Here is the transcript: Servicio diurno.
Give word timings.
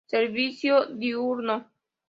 Servicio 0.13 0.79
diurno. 1.03 1.61